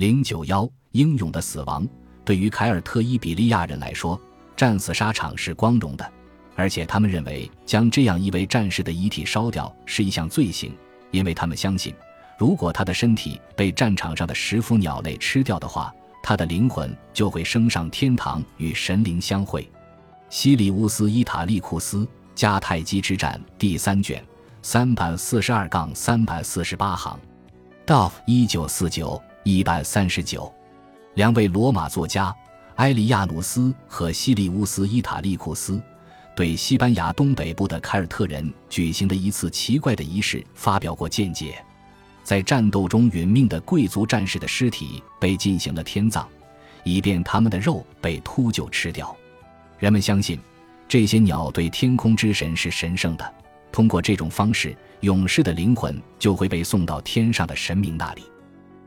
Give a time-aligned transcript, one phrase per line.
[0.00, 1.86] 零九幺，英勇的死亡。
[2.24, 4.18] 对于凯尔特伊比利亚人来说，
[4.56, 6.12] 战死沙场是光荣的，
[6.56, 10.74] 而且他们认为将这样一位战士的遗体烧掉是一项罪行，
[11.10, 11.94] 因为他们相信，
[12.38, 19.70] 如果他的身体被战场上的食腐鸟类吃掉的话，他的灵魂就会升上天堂与神灵相会。
[20.30, 24.24] 西里乌斯·伊塔利库斯迦太基之战第三卷
[24.62, 27.20] 三百四十二杠三百四十八行
[27.86, 30.52] ，Dov 一九四九一百三十九，
[31.14, 32.34] 两位罗马作家
[32.76, 35.80] 埃利亚努斯和西利乌斯·伊塔利库斯
[36.36, 41.64] 对西班牙东北部的凯尔特人举行的一次奇怪的仪式发表过见解。
[42.22, 46.26] 在战斗中殒命的贵族战士的尸体被进行了天葬，
[46.84, 49.16] 以便他们的肉被秃鹫吃掉。
[49.78, 50.38] 人们相信，
[50.86, 53.34] 这些鸟对天空之神是神圣的。
[53.72, 58.22] 通过这种方式，勇士的灵魂就会被送到天上的神明那里。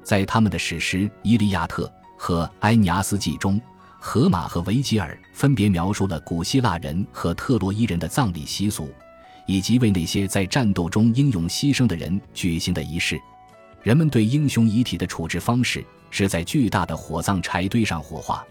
[0.04, 1.86] 在他们的史诗《伊利亚特》
[2.18, 3.60] 和《埃尼阿斯纪》中，
[4.00, 8.90] 荷马和维吉尔分别描述了古希腊人和特洛伊人的葬礼习俗，
[9.48, 13.20] 以及为那些在战斗中英勇牺牲的人举行的仪式。
[13.82, 18.46] 人们对英雄遗体的处置方式是在巨大的火葬柴堆上火化。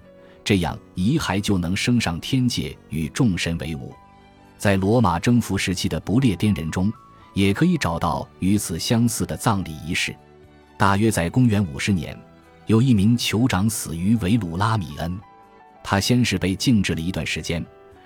[0.45, 3.95] 这样遗骸就能升上天界与众神为伍。
[4.59, 6.93] 在罗马征服时期的不列颠人中，
[7.35, 10.15] 也可以找到与此相似的葬礼仪式。
[10.83, 12.19] 大约在公元五十年，
[12.67, 15.17] 有一名酋长死于维鲁拉米恩，
[15.81, 17.65] 他先是被静置了一段时间，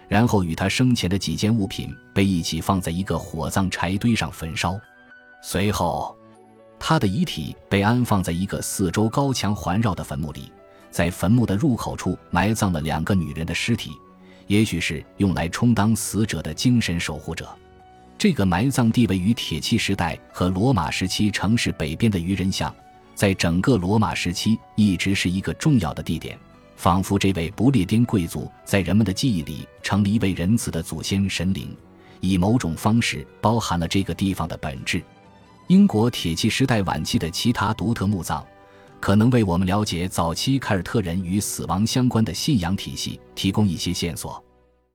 [0.08, 4.78] 然后与他生前的几件物品被一起放在一个火葬柴堆上焚烧。
[5.42, 6.14] 随后，
[6.78, 10.52] 他的遗体被安放在一个四周高墙环绕的坟墓里。
[10.90, 13.92] 在坟墓的入口处埋葬了两个女人的尸体，
[14.48, 17.48] 也许是用来充当死者的精神守护者。
[18.18, 22.74] 这个埋葬地位于铁器时代和罗马时期城市北边的渔人巷，
[23.14, 26.38] 在整个罗马时期一直是一个重要的地点，
[26.76, 31.76] 仿佛这位不列颠贵族在人们的记忆里成了一位仁慈的祖先神灵，
[32.20, 35.02] 以某种方式包含了这个地方的本质。
[35.66, 38.44] 英国铁器时代晚期的其他独特墓葬。
[38.98, 44.42] 可能为我们了解早期凯尔特人与死亡相关的信仰体系提供一些线索，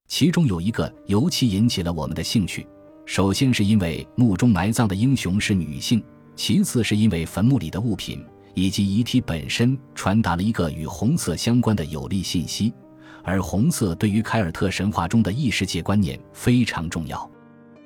[0.08, 2.66] 其中有一个尤其引起了我们的兴趣。
[3.12, 6.02] 首先是因为墓中埋葬的英雄是女性，
[6.34, 12.74] 其次是因为坟墓里的物品以及遗体本身传达了一个与红色相关的有力信息，
[13.22, 17.30] 而红色对于凯尔特神话中的异世界观念非常重要。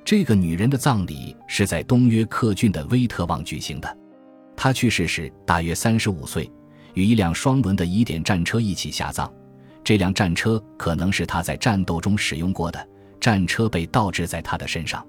[0.04, 3.98] 这个女人的葬礼是在东约克郡的威特旺举行的。
[4.56, 6.48] 她去世时大约三十五岁，
[6.94, 9.34] 与一辆双轮的疑点战车一起下葬。
[9.84, 12.90] 这辆战车可能是他在战斗中使用过的。
[13.20, 15.04] 战车被倒置在他的身上，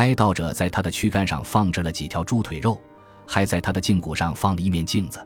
[0.00, 2.80] 哀悼者在他的躯干上放置了几条猪腿肉，
[3.26, 5.20] 还在他的胫骨上放了一面镜子。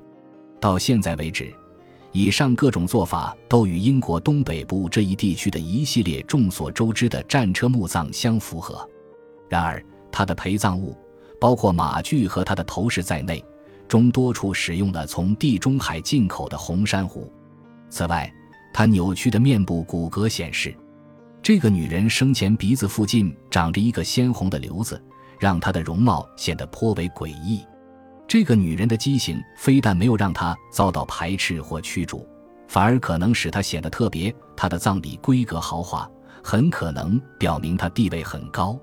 [0.60, 1.54] 到现在为止，
[2.10, 8.84] 以上各种做法都与英国东北部这一地区的一系列众所周知的战车墓葬相符合。
[9.48, 9.80] 然而，
[10.10, 10.96] 他的陪葬物。
[11.40, 13.44] 包括马具和他的头饰在内，
[13.86, 17.30] 中多处使用了从地中海进口的红珊瑚。
[17.90, 18.32] 此外，
[18.72, 20.74] 他扭曲的面部骨骼显示，
[21.44, 24.98] 这个女人生前鼻子附近长着一个鲜红的瘤子，
[25.38, 27.62] 让她的容貌显得颇为诡异。
[28.26, 32.26] 这个女人的畸形非但没有让她遭到排斥或驱逐，
[32.66, 34.34] 反而可能使她显得特别。
[34.56, 36.10] 她的葬礼规格豪华，
[36.42, 38.80] 很可能表明她地位很高。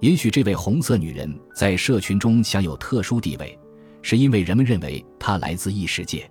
[0.00, 3.56] 也许这位红色女人在社群中享有特殊地位，
[4.02, 6.28] 是因为人们认为她来自异世界。